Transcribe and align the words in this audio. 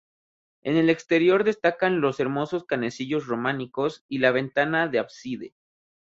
En 0.63 0.77
el 0.77 0.89
exterior 0.89 1.43
destacan 1.43 2.01
los 2.01 2.19
hermosos 2.19 2.63
canecillos 2.63 3.27
románicos 3.27 4.03
y 4.07 4.17
la 4.17 4.31
ventana 4.31 4.87
del 4.87 5.01
ábside. 5.01 5.53